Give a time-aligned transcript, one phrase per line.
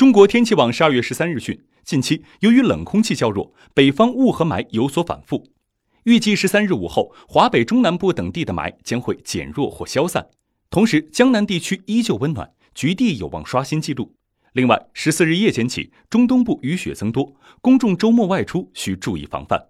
[0.00, 5.46] 中国天气网十二月十三日讯，近期由于冷空气较弱，北方雾和霾有所反复。
[6.04, 10.26] 预计十三日午后，华北中南部等地的霾将会减弱或消散，
[10.70, 14.14] 同时江南地区依旧温暖，局地有望刷新纪录。
[14.54, 19.62] 另外，十四日夜间起，中东部雨雪增多，公众周末外出需注意防范。